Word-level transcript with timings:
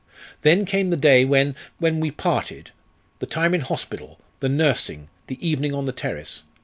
Then 0.41 0.65
came 0.65 0.89
the 0.89 0.97
day 0.97 1.25
when 1.25 1.55
when 1.77 1.99
we 1.99 2.09
parted 2.09 2.71
the 3.19 3.27
time 3.27 3.53
in 3.53 3.61
hospital 3.61 4.19
the 4.39 4.49
nursing 4.49 5.09
the 5.27 5.37
evening 5.47 5.75
on 5.75 5.85
the 5.85 5.91
terrace. 5.91 6.41